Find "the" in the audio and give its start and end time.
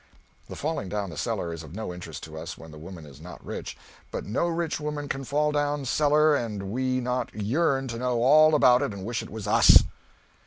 0.47-0.55, 1.11-1.15, 2.71-2.79